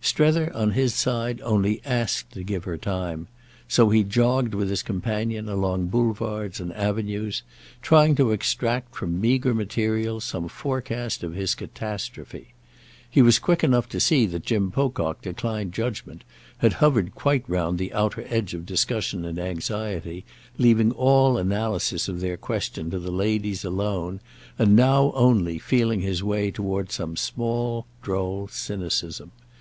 Strether, 0.00 0.54
on 0.54 0.70
his 0.70 0.94
side, 0.94 1.40
only 1.40 1.82
asked 1.84 2.30
to 2.34 2.44
give 2.44 2.62
her 2.62 2.78
time; 2.78 3.26
so 3.66 3.90
he 3.90 4.04
jogged 4.04 4.54
with 4.54 4.70
his 4.70 4.84
companion 4.84 5.48
along 5.48 5.88
boulevards 5.88 6.60
and 6.60 6.72
avenues, 6.74 7.42
trying 7.82 8.14
to 8.14 8.30
extract 8.30 8.94
from 8.94 9.20
meagre 9.20 9.52
material 9.52 10.20
some 10.20 10.46
forecast 10.46 11.24
of 11.24 11.34
his 11.34 11.56
catastrophe. 11.56 12.54
He 13.10 13.20
was 13.20 13.40
quick 13.40 13.64
enough 13.64 13.88
to 13.88 13.98
see 13.98 14.26
that 14.26 14.44
Jim 14.44 14.70
Pocock 14.70 15.22
declined 15.22 15.72
judgement, 15.72 16.22
had 16.58 16.74
hovered 16.74 17.16
quite 17.16 17.42
round 17.48 17.76
the 17.76 17.92
outer 17.92 18.24
edge 18.28 18.54
of 18.54 18.64
discussion 18.64 19.24
and 19.24 19.40
anxiety, 19.40 20.24
leaving 20.56 20.92
all 20.92 21.36
analysis 21.36 22.06
of 22.06 22.20
their 22.20 22.36
question 22.36 22.92
to 22.92 23.00
the 23.00 23.10
ladies 23.10 23.64
alone 23.64 24.20
and 24.56 24.76
now 24.76 25.10
only 25.16 25.58
feeling 25.58 26.00
his 26.00 26.22
way 26.22 26.52
toward 26.52 26.92
some 26.92 27.16
small 27.16 27.86
droll 28.02 28.46
cynicism. 28.46 29.32